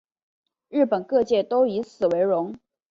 [0.69, 2.55] 日本各界都以此为荣。